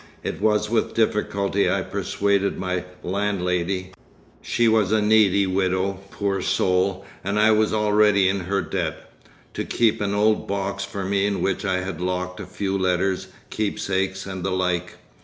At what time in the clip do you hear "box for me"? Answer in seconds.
10.47-11.27